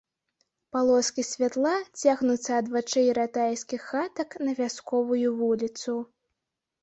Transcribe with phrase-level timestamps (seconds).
[0.75, 5.93] Палоскі святла цягнуцца ад вачэй ратайскіх хатак на вясковую вуліцу.